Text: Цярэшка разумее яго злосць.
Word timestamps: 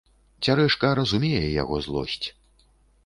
Цярэшка 0.47 0.89
разумее 0.99 1.43
яго 1.61 1.75
злосць. 1.89 2.27